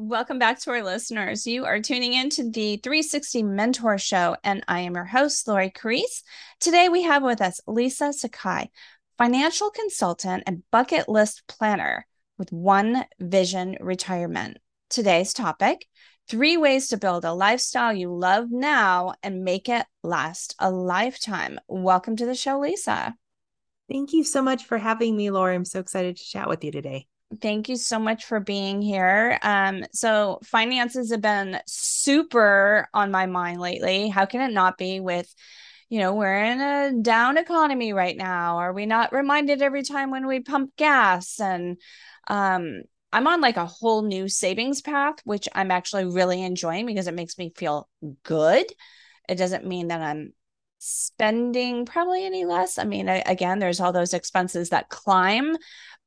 [0.00, 1.44] Welcome back to our listeners.
[1.44, 5.70] You are tuning in to the 360 Mentor Show, and I am your host, Lori
[5.70, 6.22] Carrese.
[6.60, 8.70] Today we have with us Lisa Sakai,
[9.18, 12.06] financial consultant and bucket list planner
[12.38, 14.58] with One Vision Retirement.
[14.88, 15.88] Today's topic
[16.28, 21.58] three ways to build a lifestyle you love now and make it last a lifetime.
[21.66, 23.16] Welcome to the show, Lisa.
[23.90, 25.56] Thank you so much for having me, Laura.
[25.56, 27.08] I'm so excited to chat with you today.
[27.42, 29.38] Thank you so much for being here.
[29.42, 34.08] Um, so finances have been super on my mind lately.
[34.08, 35.32] How can it not be with,
[35.90, 38.56] you know, we're in a down economy right now.
[38.56, 41.38] Are we not reminded every time when we pump gas?
[41.38, 41.76] And
[42.28, 47.08] um, I'm on like a whole new savings path, which I'm actually really enjoying because
[47.08, 47.90] it makes me feel
[48.22, 48.64] good.
[49.28, 50.32] It doesn't mean that I'm
[50.78, 52.78] spending probably any less.
[52.78, 55.56] I mean, I, again, there's all those expenses that climb,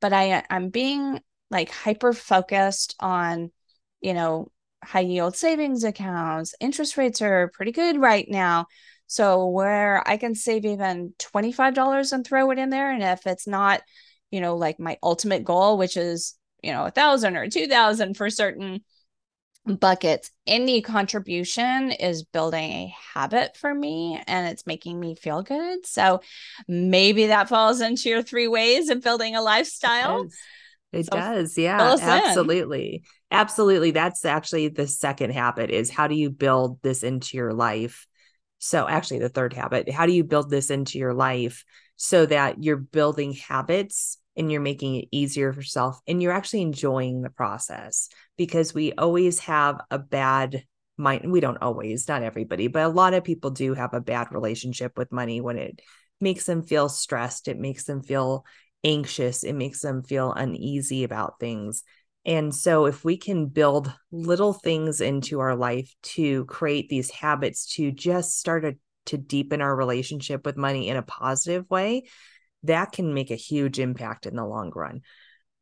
[0.00, 3.50] but I I'm being like hyper focused on,
[4.00, 4.50] you know,
[4.84, 6.54] high yield savings accounts.
[6.60, 8.66] Interest rates are pretty good right now.
[9.06, 12.90] So where I can save even $25 and throw it in there.
[12.90, 13.82] And if it's not,
[14.30, 18.16] you know, like my ultimate goal, which is, you know, a thousand or two thousand
[18.16, 18.82] for certain
[19.66, 25.86] buckets, any contribution is building a habit for me and it's making me feel good.
[25.86, 26.20] So
[26.66, 30.26] maybe that falls into your three ways of building a lifestyle.
[30.92, 31.56] It so does.
[31.56, 32.94] Yeah, absolutely.
[32.94, 33.00] In.
[33.30, 33.92] Absolutely.
[33.92, 38.06] That's actually the second habit is how do you build this into your life?
[38.58, 41.64] So actually the third habit, how do you build this into your life
[41.96, 46.62] so that you're building habits and you're making it easier for yourself and you're actually
[46.62, 50.64] enjoying the process because we always have a bad
[50.96, 54.28] mind we don't always not everybody but a lot of people do have a bad
[54.30, 55.80] relationship with money when it
[56.20, 58.44] makes them feel stressed it makes them feel
[58.84, 61.82] anxious it makes them feel uneasy about things.
[62.24, 67.74] And so if we can build little things into our life to create these habits
[67.74, 72.04] to just start a, to deepen our relationship with money in a positive way
[72.64, 75.02] that can make a huge impact in the long run.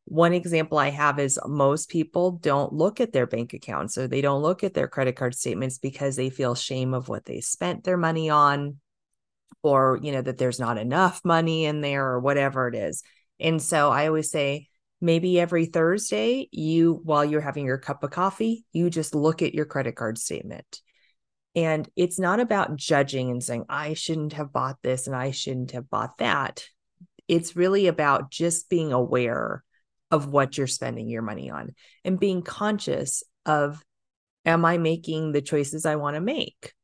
[0.04, 4.20] One example I have is most people don't look at their bank accounts or they
[4.20, 7.84] don't look at their credit card statements because they feel shame of what they spent
[7.84, 8.78] their money on
[9.62, 13.02] or you know that there's not enough money in there or whatever it is.
[13.38, 14.68] And so I always say
[15.00, 19.54] maybe every Thursday you while you're having your cup of coffee, you just look at
[19.54, 20.80] your credit card statement.
[21.54, 25.72] And it's not about judging and saying I shouldn't have bought this and I shouldn't
[25.72, 26.64] have bought that
[27.30, 29.62] it's really about just being aware
[30.10, 33.80] of what you're spending your money on and being conscious of
[34.44, 36.74] am I making the choices I want to make?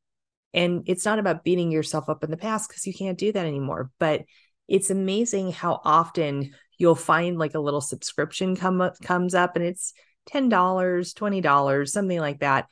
[0.54, 3.44] And it's not about beating yourself up in the past because you can't do that
[3.44, 3.90] anymore.
[3.98, 4.22] But
[4.68, 9.64] it's amazing how often you'll find like a little subscription come up, comes up and
[9.64, 9.94] it's
[10.30, 12.66] $10, $20, something like that.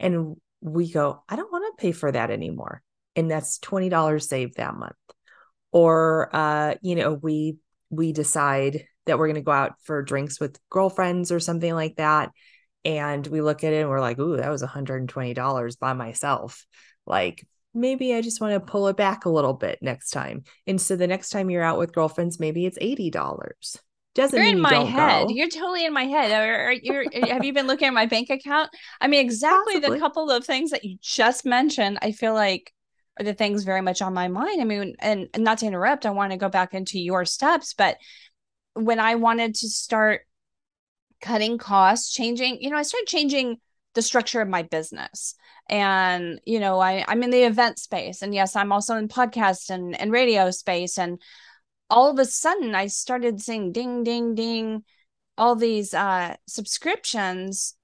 [0.00, 2.82] And we go, I don't want to pay for that anymore.
[3.14, 4.96] And that's $20 saved that month
[5.72, 7.56] or uh, you know we
[7.90, 11.96] we decide that we're going to go out for drinks with girlfriends or something like
[11.96, 12.30] that
[12.84, 16.66] and we look at it and we're like ooh that was $120 by myself
[17.06, 20.80] like maybe i just want to pull it back a little bit next time and
[20.80, 23.78] so the next time you're out with girlfriends maybe it's $80
[24.14, 25.28] doesn't you're in you my head.
[25.28, 25.34] Go.
[25.34, 26.32] You're totally in my head.
[26.32, 28.70] Are, you have you been looking at my bank account?
[29.00, 29.98] I mean, exactly Possibly.
[29.98, 31.98] the couple of things that you just mentioned.
[32.02, 32.72] I feel like
[33.22, 34.60] the things very much on my mind.
[34.60, 37.96] I mean, and, not to interrupt, I want to go back into your steps, but
[38.74, 40.22] when I wanted to start
[41.20, 43.58] cutting costs, changing, you know, I started changing
[43.94, 45.34] the structure of my business.
[45.68, 48.22] And, you know, I, I'm in the event space.
[48.22, 50.98] And yes, I'm also in podcast and, and radio space.
[50.98, 51.20] And
[51.88, 54.84] all of a sudden I started seeing ding, ding, ding,
[55.36, 57.74] all these uh subscriptions.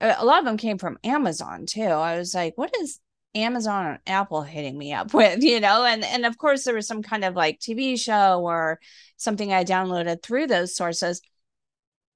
[0.00, 1.82] A lot of them came from Amazon too.
[1.82, 3.00] I was like, what is
[3.34, 6.86] Amazon and Apple hitting me up with, you know, and and of course there was
[6.86, 8.80] some kind of like TV show or
[9.16, 11.20] something I downloaded through those sources.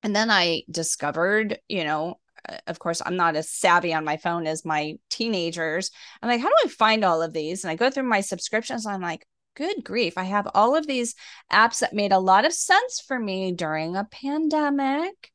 [0.03, 4.17] And then I discovered, you know, uh, of course I'm not as savvy on my
[4.17, 5.91] phone as my teenagers.
[6.23, 7.65] I'm like, how do I find all of these?
[7.65, 8.87] And I go through my subscriptions.
[8.87, 9.27] I'm like,
[9.59, 11.17] good grief, I have all of these
[11.53, 15.33] apps that made a lot of sense for me during a pandemic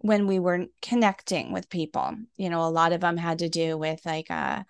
[0.00, 2.12] when we were connecting with people.
[2.36, 4.64] You know, a lot of them had to do with like uh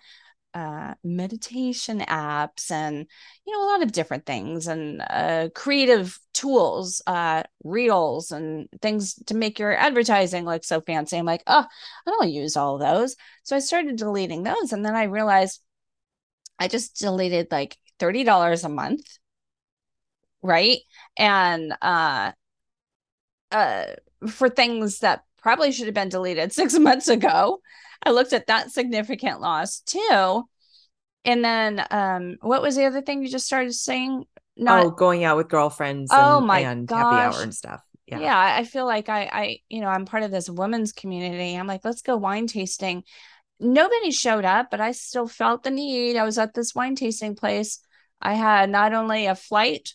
[0.53, 3.07] uh, meditation apps and
[3.45, 9.15] you know a lot of different things and uh, creative tools uh, reels and things
[9.25, 11.17] to make your advertising look so fancy.
[11.17, 11.65] I'm like oh
[12.07, 13.15] i don't use all those.
[13.43, 15.61] So i started deleting those and then i realized
[16.59, 19.05] i just deleted like $30 a month
[20.41, 20.79] right?
[21.17, 22.31] And uh
[23.51, 23.85] uh
[24.29, 27.59] for things that probably should have been deleted six months ago.
[28.05, 30.43] I looked at that significant loss too.
[31.25, 34.25] And then um what was the other thing you just started saying?
[34.55, 36.99] Not, oh, going out with girlfriends oh my and gosh.
[36.99, 37.81] happy hour and stuff.
[38.05, 38.19] Yeah.
[38.19, 41.55] yeah, I feel like I I you know, I'm part of this women's community.
[41.55, 43.03] I'm like, let's go wine tasting.
[43.59, 46.17] Nobody showed up, but I still felt the need.
[46.17, 47.79] I was at this wine tasting place.
[48.21, 49.93] I had not only a flight,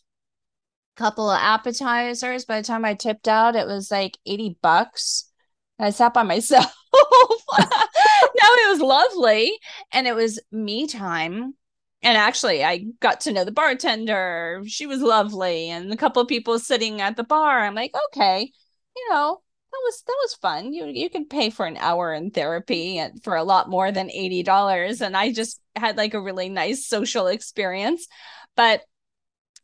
[0.99, 2.45] couple of appetizers.
[2.45, 5.31] By the time I tipped out, it was like 80 bucks.
[5.79, 6.75] And I sat by myself.
[7.59, 7.67] no,
[8.43, 9.59] it was lovely.
[9.93, 11.55] And it was me time.
[12.03, 14.63] And actually, I got to know the bartender.
[14.67, 15.69] She was lovely.
[15.71, 17.61] And a couple of people sitting at the bar.
[17.61, 18.53] I'm like, okay,
[18.97, 19.41] you know,
[19.73, 20.73] that was that was fun.
[20.73, 24.11] You you can pay for an hour in therapy and for a lot more than
[24.11, 25.01] eighty dollars.
[25.01, 28.07] And I just had like a really nice social experience.
[28.57, 28.83] But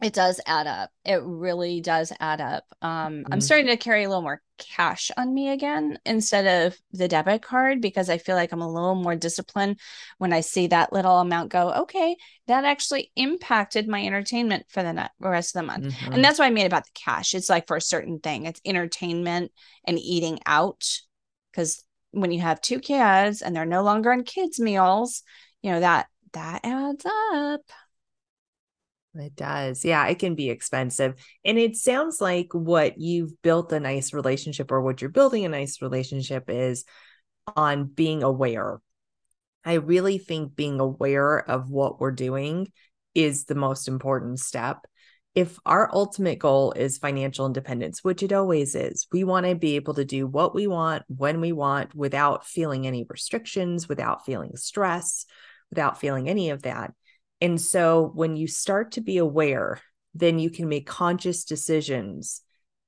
[0.02, 0.90] it does add up.
[1.04, 2.64] It really does add up.
[2.82, 3.32] Um, mm-hmm.
[3.32, 7.42] I'm starting to carry a little more cash on me again instead of the debit
[7.42, 9.78] card because I feel like I'm a little more disciplined
[10.18, 12.16] when I see that little amount go, okay,
[12.48, 15.84] that actually impacted my entertainment for the rest of the month.
[15.86, 16.12] Mm-hmm.
[16.14, 17.34] And that's what I mean about the cash.
[17.34, 19.52] It's like for a certain thing, it's entertainment
[19.84, 20.84] and eating out.
[21.52, 25.22] Because when you have two kids and they're no longer on kids' meals,
[25.62, 27.60] you know, that that adds up.
[29.16, 29.84] It does.
[29.84, 31.14] Yeah, it can be expensive.
[31.44, 35.48] And it sounds like what you've built a nice relationship or what you're building a
[35.48, 36.84] nice relationship is
[37.54, 38.80] on being aware.
[39.64, 42.72] I really think being aware of what we're doing
[43.14, 44.78] is the most important step.
[45.34, 49.76] If our ultimate goal is financial independence, which it always is, we want to be
[49.76, 54.56] able to do what we want when we want without feeling any restrictions, without feeling
[54.56, 55.26] stress,
[55.70, 56.92] without feeling any of that
[57.40, 59.80] and so when you start to be aware,
[60.14, 62.42] then you can make conscious decisions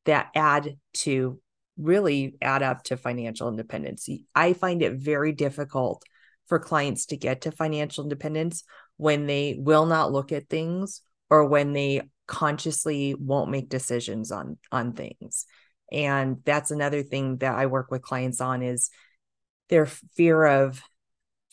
[0.04, 1.40] that add to
[1.76, 4.08] really add up to financial independence.
[4.34, 6.02] I find it very difficult
[6.46, 8.64] for clients to get to financial independence
[8.96, 14.58] when they will not look at things or when they consciously won't make decisions on
[14.72, 15.46] on things.
[15.92, 18.90] And that's another thing that I work with clients on is
[19.68, 20.82] their fear of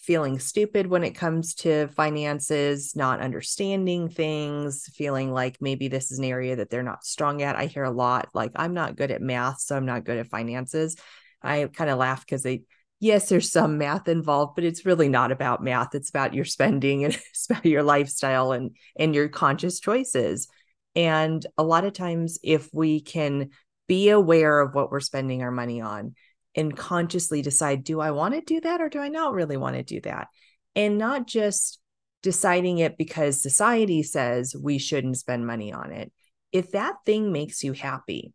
[0.03, 6.19] feeling stupid when it comes to finances, not understanding things, feeling like maybe this is
[6.19, 7.55] an area that they're not strong at.
[7.55, 10.27] I hear a lot like, I'm not good at math, so I'm not good at
[10.27, 10.97] finances.
[11.41, 12.63] I kind of laugh because they,
[12.99, 15.95] yes, there's some math involved, but it's really not about math.
[15.95, 20.49] It's about your spending and it's about your lifestyle and and your conscious choices.
[20.95, 23.51] And a lot of times, if we can
[23.87, 26.15] be aware of what we're spending our money on,
[26.55, 29.75] and consciously decide do I want to do that or do I not really want
[29.75, 30.27] to do that?
[30.75, 31.79] And not just
[32.21, 36.11] deciding it because society says we shouldn't spend money on it.
[36.51, 38.33] If that thing makes you happy,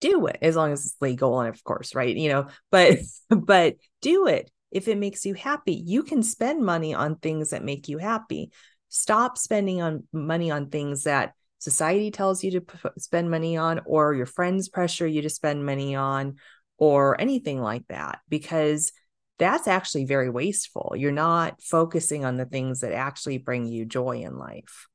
[0.00, 2.14] do it as long as it's legal and of course, right?
[2.14, 2.98] You know, but
[3.30, 4.50] but do it.
[4.70, 8.50] If it makes you happy, you can spend money on things that make you happy.
[8.88, 13.80] Stop spending on money on things that society tells you to p- spend money on
[13.86, 16.36] or your friends pressure you to spend money on
[16.78, 18.92] or anything like that because
[19.38, 20.94] that's actually very wasteful.
[20.96, 24.86] You're not focusing on the things that actually bring you joy in life.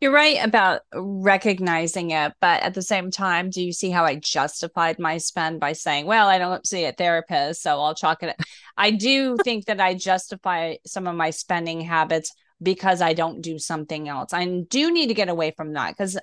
[0.00, 4.14] You're right about recognizing it, but at the same time, do you see how I
[4.14, 8.36] justified my spend by saying, "Well, I don't see a therapist, so I'll chalk it."
[8.76, 13.58] I do think that I justify some of my spending habits because I don't do
[13.58, 14.32] something else.
[14.32, 16.16] I do need to get away from that because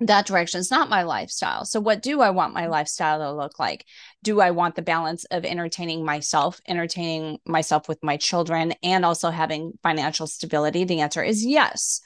[0.00, 1.64] that direction is not my lifestyle.
[1.64, 3.84] So, what do I want my lifestyle to look like?
[4.22, 9.30] Do I want the balance of entertaining myself, entertaining myself with my children, and also
[9.30, 10.84] having financial stability?
[10.84, 12.00] The answer is yes.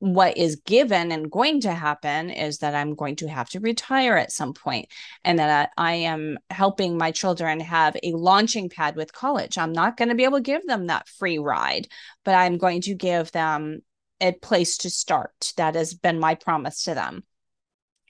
[0.00, 4.16] What is given and going to happen is that I'm going to have to retire
[4.16, 4.88] at some point
[5.24, 9.58] and that I am helping my children have a launching pad with college.
[9.58, 11.86] I'm not going to be able to give them that free ride,
[12.24, 13.80] but I'm going to give them
[14.22, 15.52] a place to start.
[15.58, 17.24] That has been my promise to them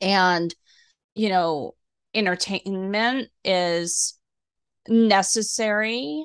[0.00, 0.54] and
[1.14, 1.75] you know
[2.14, 4.19] entertainment is
[4.88, 6.25] necessary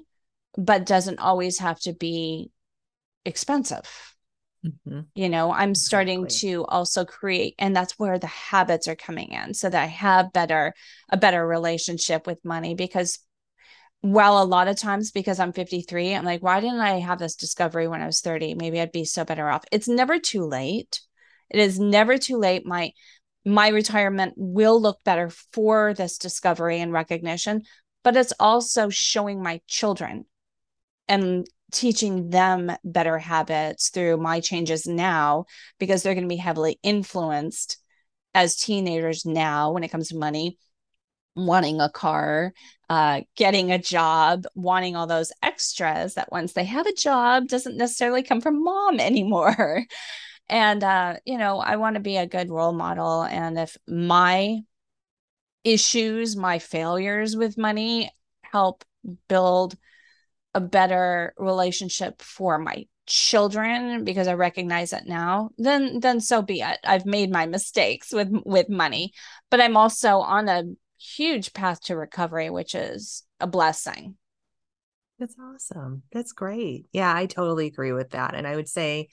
[0.57, 2.49] but doesn't always have to be
[3.25, 4.15] expensive.
[4.65, 5.01] Mm-hmm.
[5.13, 9.53] you know i'm starting to also create and that's where the habits are coming in
[9.53, 10.73] so that i have better
[11.09, 13.19] a better relationship with money because
[14.01, 17.35] well a lot of times because i'm 53 i'm like why didn't i have this
[17.35, 19.63] discovery when i was 30 maybe i'd be so better off.
[19.71, 20.99] It's never too late.
[21.49, 22.65] It is never too late.
[22.65, 22.91] My
[23.45, 27.63] my retirement will look better for this discovery and recognition,
[28.03, 30.25] but it's also showing my children
[31.07, 35.45] and teaching them better habits through my changes now
[35.79, 37.77] because they're going to be heavily influenced
[38.33, 40.57] as teenagers now when it comes to money
[41.35, 42.53] wanting a car,
[42.89, 47.77] uh, getting a job, wanting all those extras that once they have a job doesn't
[47.77, 49.83] necessarily come from mom anymore.
[50.47, 53.23] And, uh, you know, I want to be a good role model.
[53.23, 54.59] And if my
[55.63, 58.11] issues, my failures with money
[58.43, 58.83] help
[59.27, 59.75] build
[60.53, 66.61] a better relationship for my children because I recognize it now, then then so be
[66.61, 66.79] it.
[66.83, 69.13] I've made my mistakes with with money,
[69.51, 70.63] but I'm also on a
[70.97, 74.15] huge path to recovery, which is a blessing.
[75.19, 76.03] That's awesome.
[76.11, 76.87] That's great.
[76.91, 78.35] Yeah, I totally agree with that.
[78.35, 79.09] And I would say,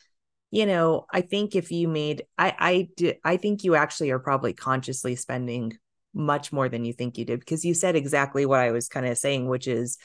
[0.52, 4.18] you know, I think if you made I I do I think you actually are
[4.18, 5.78] probably consciously spending
[6.14, 9.06] much more than you think you did because you said exactly what I was kind
[9.06, 9.96] of saying, which is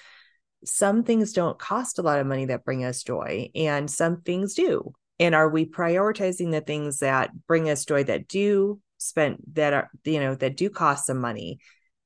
[0.63, 4.53] some things don't cost a lot of money that bring us joy and some things
[4.53, 4.93] do.
[5.19, 9.89] And are we prioritizing the things that bring us joy that do spend that are
[10.05, 11.59] you know that do cost some money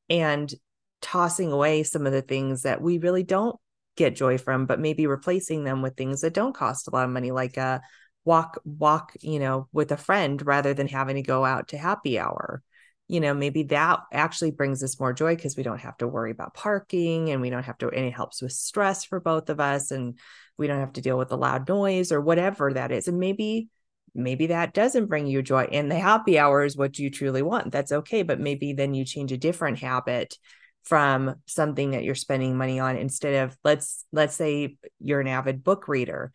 [0.10, 0.52] and
[1.00, 3.56] tossing away some of the things that we really don't
[3.96, 7.12] get joy from but maybe replacing them with things that don't cost a lot of
[7.12, 7.82] money like a
[8.24, 12.20] walk walk you know with a friend rather than having to go out to happy
[12.20, 12.62] hour.
[13.08, 16.32] You know maybe that actually brings us more joy because we don't have to worry
[16.32, 19.60] about parking and we don't have to and it helps with stress for both of
[19.60, 20.18] us and
[20.58, 23.68] we don't have to deal with the loud noise or whatever that is and maybe
[24.14, 27.72] maybe that doesn't bring you joy and the happy hour is what you truly want
[27.72, 30.38] that's okay but maybe then you change a different habit
[30.84, 35.64] from something that you're spending money on instead of let's let's say you're an avid
[35.64, 36.32] book reader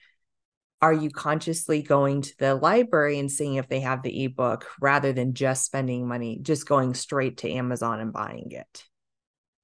[0.82, 5.12] are you consciously going to the library and seeing if they have the ebook rather
[5.12, 8.84] than just spending money just going straight to amazon and buying it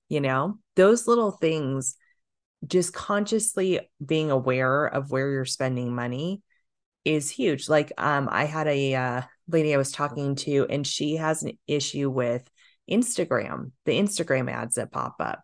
[0.08, 1.96] you know those little things
[2.66, 6.42] just consciously being aware of where you're spending money
[7.04, 7.68] is huge.
[7.68, 11.58] Like um I had a uh, lady I was talking to and she has an
[11.66, 12.48] issue with
[12.90, 15.42] Instagram, the Instagram ads that pop up.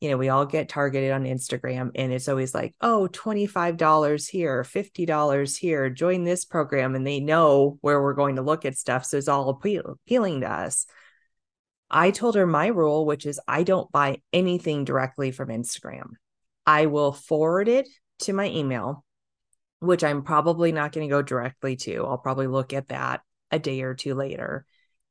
[0.00, 4.64] You know, we all get targeted on Instagram and it's always like, "Oh, $25 here,
[4.64, 9.04] $50 here, join this program." And they know where we're going to look at stuff,
[9.04, 10.86] so it's all appeal- appealing to us.
[11.90, 16.12] I told her my rule, which is I don't buy anything directly from Instagram.
[16.64, 17.88] I will forward it
[18.20, 19.04] to my email
[19.80, 22.04] which I'm probably not going to go directly to.
[22.04, 24.66] I'll probably look at that a day or two later.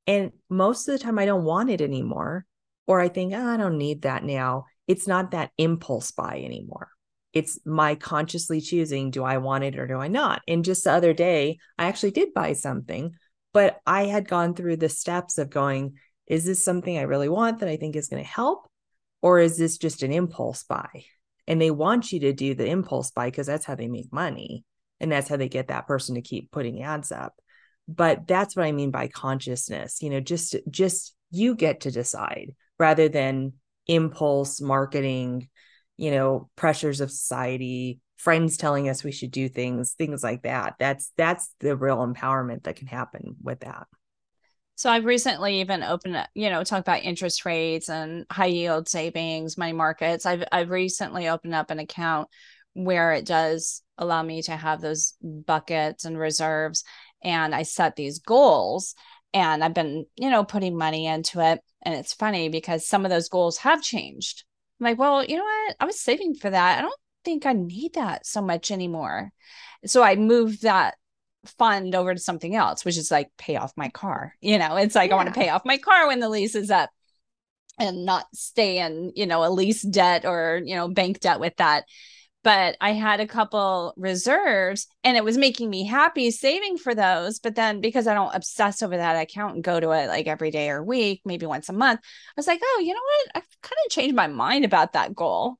[0.07, 2.45] And most of the time, I don't want it anymore.
[2.87, 4.65] Or I think, oh, I don't need that now.
[4.89, 6.89] It's not that impulse buy anymore.
[7.31, 10.41] It's my consciously choosing do I want it or do I not?
[10.49, 13.13] And just the other day, I actually did buy something,
[13.53, 15.93] but I had gone through the steps of going,
[16.27, 18.67] is this something I really want that I think is going to help?
[19.21, 21.05] Or is this just an impulse buy?
[21.49, 24.63] and they want you to do the impulse buy because that's how they make money
[25.01, 27.33] and that's how they get that person to keep putting ads up
[27.89, 32.51] but that's what i mean by consciousness you know just just you get to decide
[32.77, 33.53] rather than
[33.89, 35.49] impulse marketing
[35.97, 40.75] you know pressures of society friends telling us we should do things things like that
[40.79, 43.87] that's that's the real empowerment that can happen with that
[44.75, 49.57] so I've recently even opened, you know, talk about interest rates and high yield savings,
[49.57, 50.25] money markets.
[50.25, 52.29] I've I've recently opened up an account
[52.75, 56.85] where it does allow me to have those buckets and reserves
[57.21, 58.95] and I set these goals
[59.33, 63.11] and I've been, you know, putting money into it and it's funny because some of
[63.11, 64.43] those goals have changed.
[64.79, 65.75] I'm like, well, you know what?
[65.79, 66.79] I was saving for that.
[66.79, 69.31] I don't think I need that so much anymore.
[69.85, 70.95] So I moved that
[71.45, 74.35] fund over to something else, which is like pay off my car.
[74.41, 75.15] You know, it's like yeah.
[75.15, 76.89] I want to pay off my car when the lease is up
[77.77, 81.55] and not stay in, you know, a lease debt or, you know, bank debt with
[81.57, 81.85] that.
[82.41, 87.39] But I had a couple reserves and it was making me happy saving for those.
[87.39, 90.49] But then because I don't obsess over that account and go to it like every
[90.49, 93.31] day or week, maybe once a month, I was like, oh, you know what?
[93.35, 95.57] I've kind of changed my mind about that goal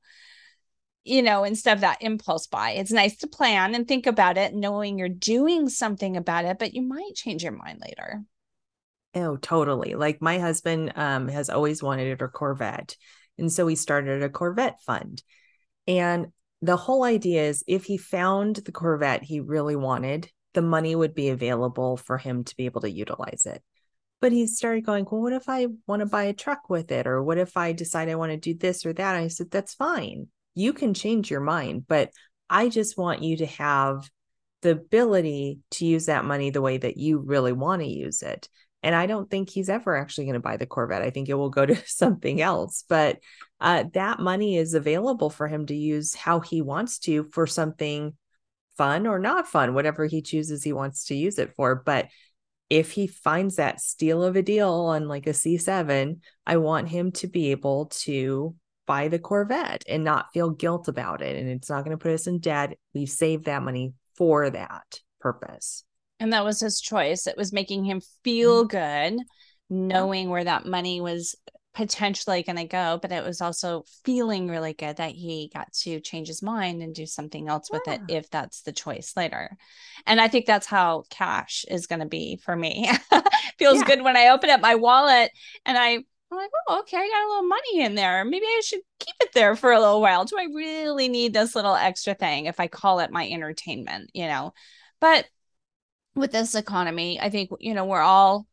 [1.04, 2.72] you know, instead of that impulse buy.
[2.72, 6.74] It's nice to plan and think about it, knowing you're doing something about it, but
[6.74, 8.22] you might change your mind later.
[9.14, 9.94] Oh, totally.
[9.94, 12.96] Like my husband um, has always wanted a Corvette.
[13.38, 15.22] And so he started a Corvette fund.
[15.88, 16.28] And
[16.62, 21.14] the whole idea is if he found the Corvette he really wanted, the money would
[21.14, 23.62] be available for him to be able to utilize it.
[24.20, 27.06] But he started going, Well, what if I want to buy a truck with it?
[27.06, 29.16] Or what if I decide I want to do this or that?
[29.16, 32.10] And I said, That's fine you can change your mind, but
[32.48, 34.08] I just want you to have
[34.62, 38.48] the ability to use that money the way that you really want to use it.
[38.82, 41.02] And I don't think he's ever actually going to buy the Corvette.
[41.02, 42.84] I think it will go to something else.
[42.88, 43.18] But
[43.60, 48.14] uh, that money is available for him to use how he wants to for something
[48.76, 51.74] fun or not fun, whatever he chooses he wants to use it for.
[51.74, 52.08] But
[52.70, 57.12] if he finds that steal of a deal on like a C7, I want him
[57.12, 58.54] to be able to
[58.86, 61.36] buy the Corvette and not feel guilt about it.
[61.36, 62.78] And it's not going to put us in debt.
[62.94, 65.84] We've saved that money for that purpose.
[66.18, 67.26] And that was his choice.
[67.26, 69.16] It was making him feel mm-hmm.
[69.16, 69.24] good,
[69.68, 71.34] knowing where that money was
[71.74, 76.00] potentially going to go, but it was also feeling really good that he got to
[76.00, 77.78] change his mind and do something else yeah.
[77.78, 79.56] with it if that's the choice later.
[80.06, 82.90] And I think that's how cash is going to be for me.
[83.58, 83.86] Feels yeah.
[83.86, 85.30] good when I open up my wallet
[85.64, 88.24] and I I'm like, oh, okay, I got a little money in there.
[88.24, 90.24] Maybe I should keep it there for a little while.
[90.24, 94.28] Do I really need this little extra thing if I call it my entertainment, you
[94.28, 94.54] know?
[95.00, 95.26] But
[96.14, 98.46] with this economy, I think, you know, we're all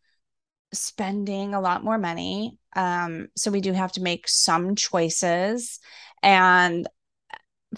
[0.74, 2.58] spending a lot more money.
[2.78, 5.80] Um, so we do have to make some choices.
[6.22, 6.88] And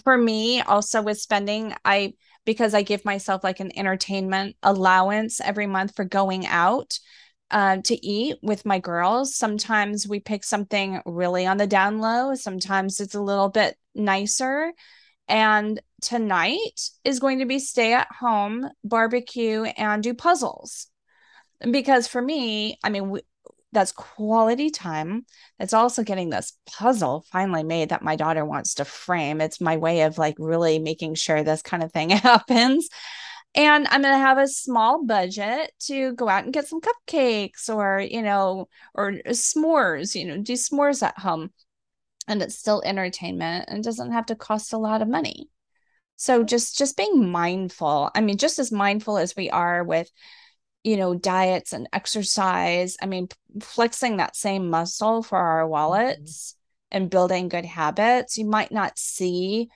[0.04, 2.14] for me, also with spending, I
[2.44, 6.98] because I give myself like an entertainment allowance every month for going out
[7.50, 9.34] uh, to eat with my girls.
[9.34, 12.34] Sometimes we pick something really on the down low.
[12.34, 14.72] Sometimes it's a little bit nicer.
[15.28, 20.90] And tonight is going to be stay at home, barbecue, and do puzzles
[21.70, 23.20] because for me, I mean, we,
[23.72, 25.24] that's quality time.
[25.58, 29.40] It's also getting this puzzle finally made that my daughter wants to frame.
[29.40, 32.88] It's my way of like really making sure this kind of thing happens.
[33.54, 37.68] And I'm going to have a small budget to go out and get some cupcakes
[37.68, 41.50] or, you know, or s'mores, you know, do s'mores at home.
[42.28, 45.48] And it's still entertainment and doesn't have to cost a lot of money.
[46.16, 48.10] So just just being mindful.
[48.14, 50.10] I mean, just as mindful as we are with
[50.84, 52.96] you know, diets and exercise.
[53.02, 53.28] I mean,
[53.60, 55.70] flexing that same muscle for our mm-hmm.
[55.70, 56.54] wallets
[56.92, 57.02] mm-hmm.
[57.02, 58.38] and building good habits.
[58.38, 59.68] You might not see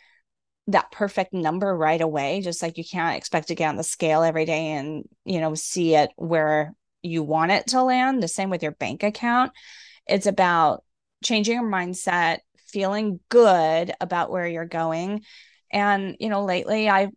[0.69, 4.23] that perfect number right away, just like you can't expect to get on the scale
[4.23, 8.23] every day and, you know, see it where you want it to land.
[8.23, 9.53] The same with your bank account.
[10.07, 10.83] It's about
[11.23, 15.23] changing your mindset, feeling good about where you're going.
[15.71, 17.09] And, you know, lately I,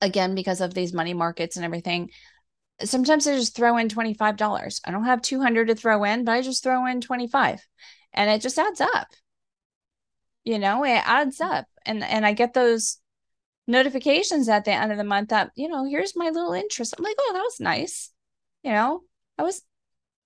[0.00, 2.10] again, because of these money markets and everything,
[2.82, 4.80] sometimes I just throw in $25.
[4.84, 7.64] I don't have 200 to throw in, but I just throw in 25
[8.12, 9.08] and it just adds up.
[10.44, 11.66] You know, it adds up.
[11.86, 12.98] And and I get those
[13.66, 16.94] notifications at the end of the month that, you know, here's my little interest.
[16.96, 18.10] I'm like, "Oh, that was nice."
[18.62, 19.02] You know,
[19.38, 19.62] I was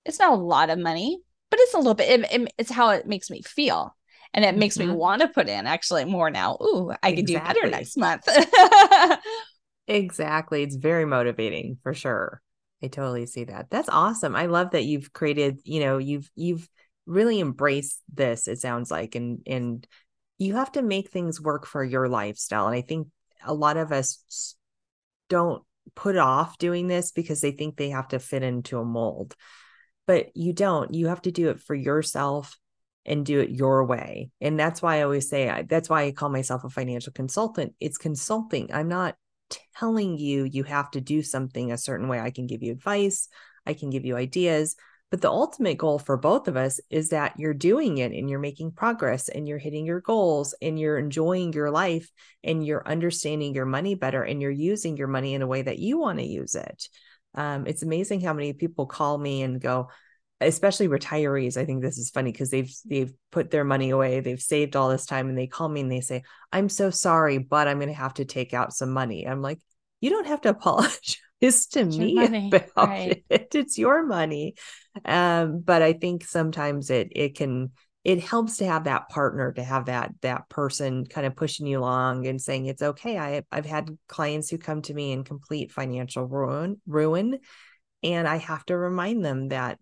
[0.04, 2.90] it's not a lot of money, but it's a little bit it, it, it's how
[2.90, 3.94] it makes me feel.
[4.34, 4.90] And it makes mm-hmm.
[4.90, 6.58] me want to put in actually more now.
[6.60, 7.16] Ooh, I exactly.
[7.16, 8.28] can do better next month.
[9.88, 10.62] Exactly.
[10.62, 12.42] It's very motivating for sure.
[12.82, 13.70] I totally see that.
[13.70, 14.36] That's awesome.
[14.36, 16.68] I love that you've created, you know, you've you've
[17.06, 19.86] really embraced this, it sounds like, and and
[20.36, 22.68] you have to make things work for your lifestyle.
[22.68, 23.08] And I think
[23.44, 24.54] a lot of us
[25.28, 29.34] don't put off doing this because they think they have to fit into a mold.
[30.06, 30.94] But you don't.
[30.94, 32.56] You have to do it for yourself
[33.04, 34.30] and do it your way.
[34.40, 37.74] And that's why I always say that's why I call myself a financial consultant.
[37.80, 38.72] It's consulting.
[38.72, 39.16] I'm not
[39.76, 42.20] telling you you have to do something a certain way.
[42.20, 43.28] I can give you advice,
[43.66, 44.76] I can give you ideas,
[45.10, 48.38] but the ultimate goal for both of us is that you're doing it and you're
[48.38, 52.10] making progress and you're hitting your goals and you're enjoying your life
[52.44, 55.78] and you're understanding your money better and you're using your money in a way that
[55.78, 56.88] you want to use it.
[57.34, 59.88] Um, it's amazing how many people call me and go,
[60.40, 64.40] especially retirees i think this is funny because they've they've put their money away they've
[64.40, 66.22] saved all this time and they call me and they say
[66.52, 69.26] i'm so sorry but i'm going to have to take out some money.
[69.26, 69.58] I'm like
[70.00, 73.24] you don't have to apologize to it's me about right.
[73.28, 73.54] it.
[73.54, 74.54] It's your money.
[75.04, 77.70] Um, but i think sometimes it it can
[78.04, 81.78] it helps to have that partner to have that that person kind of pushing you
[81.78, 85.70] along and saying it's okay i i've had clients who come to me in complete
[85.70, 87.38] financial ruin ruin
[88.02, 89.78] and i have to remind them that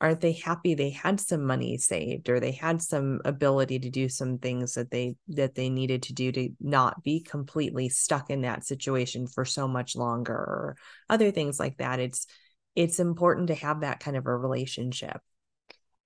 [0.00, 4.08] aren't they happy they had some money saved or they had some ability to do
[4.08, 8.42] some things that they that they needed to do to not be completely stuck in
[8.42, 10.76] that situation for so much longer or
[11.08, 12.26] other things like that it's
[12.74, 15.20] it's important to have that kind of a relationship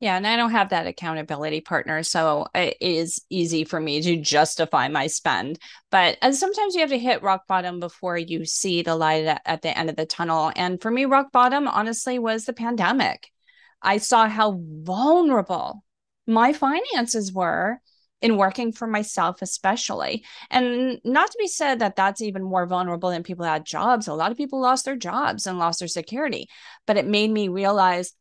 [0.00, 4.16] yeah, and I don't have that accountability partner, so it is easy for me to
[4.16, 5.58] justify my spend.
[5.90, 9.60] But and sometimes you have to hit rock bottom before you see the light at
[9.60, 10.52] the end of the tunnel.
[10.56, 13.30] And for me, rock bottom honestly was the pandemic.
[13.82, 15.84] I saw how vulnerable
[16.26, 17.80] my finances were
[18.22, 20.24] in working for myself, especially.
[20.50, 24.08] And not to be said that that's even more vulnerable than people had jobs.
[24.08, 26.48] A lot of people lost their jobs and lost their security.
[26.86, 28.12] But it made me realize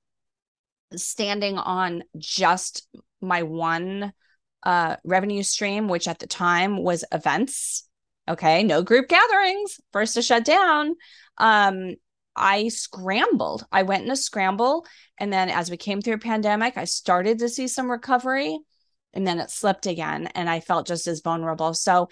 [0.96, 2.88] standing on just
[3.22, 4.14] my one
[4.64, 7.88] uh, revenue stream, which at the time was events.
[8.28, 10.96] Okay, no group gatherings, first to shut down.
[11.38, 11.96] Um,
[12.40, 13.66] I scrambled.
[13.72, 14.86] I went in a scramble.
[15.20, 18.58] And then as we came through a pandemic, I started to see some recovery
[19.14, 20.28] and then it slipped again.
[20.28, 21.74] And I felt just as vulnerable.
[21.74, 22.10] So,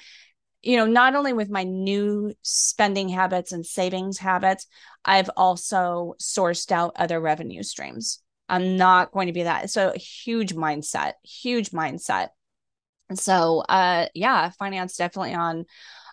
[0.61, 4.65] you know, not only with my new spending habits and savings habits,
[5.05, 8.21] I've also sourced out other revenue streams.
[8.49, 9.69] I'm not going to be that.
[9.69, 12.29] So, huge mindset, huge mindset.
[13.09, 15.65] And So, uh, yeah, finance definitely on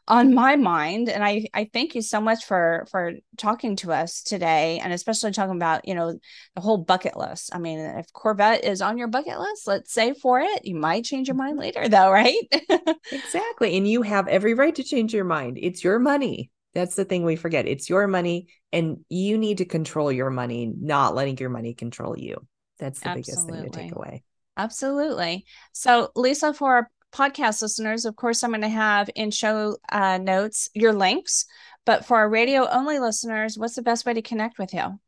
[0.07, 4.23] on my mind and i i thank you so much for for talking to us
[4.23, 6.19] today and especially talking about you know
[6.55, 7.55] the whole bucket list.
[7.55, 11.05] I mean if corvette is on your bucket list let's save for it you might
[11.05, 11.61] change your mind mm-hmm.
[11.61, 12.37] later though right?
[13.13, 15.59] Exactly and you have every right to change your mind.
[15.61, 16.51] It's your money.
[16.75, 17.67] That's the thing we forget.
[17.67, 22.19] It's your money and you need to control your money not letting your money control
[22.19, 22.47] you.
[22.79, 23.23] That's the Absolutely.
[23.23, 24.23] biggest thing to take away.
[24.57, 25.47] Absolutely.
[25.73, 30.69] So, Lisa, for podcast listeners, of course, I'm going to have in show uh, notes
[30.75, 31.47] your links.
[31.87, 34.99] But for our radio only listeners, what's the best way to connect with you?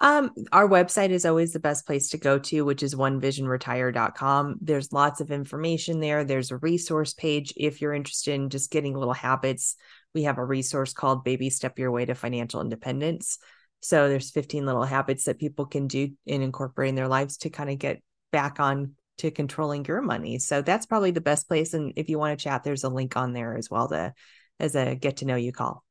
[0.00, 4.56] Um, our website is always the best place to go to, which is onevisionretire.com.
[4.60, 6.24] There's lots of information there.
[6.24, 9.76] There's a resource page if you're interested in just getting little habits.
[10.14, 13.38] We have a resource called Baby Step Your Way to Financial Independence.
[13.80, 17.70] So there's 15 little habits that people can do in incorporating their lives to kind
[17.70, 20.38] of get back on to controlling your money.
[20.38, 21.74] So that's probably the best place.
[21.74, 24.14] And if you want to chat, there's a link on there as well to
[24.58, 25.84] as a get to know you call.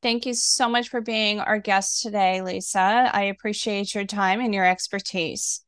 [0.00, 3.10] Thank you so much for being our guest today, Lisa.
[3.12, 5.64] I appreciate your time and your expertise.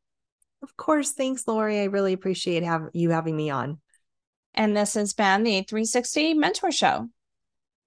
[0.63, 1.13] Of course.
[1.13, 1.81] Thanks, Lori.
[1.81, 3.81] I really appreciate have, you having me on.
[4.55, 7.09] And this has been the 360 Mentor Show.